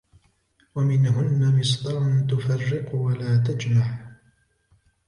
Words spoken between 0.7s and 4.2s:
وَمِنْهُنَّ مِصْدَعٌ تُفَرِّقُ وَلَا تَجْمَعُ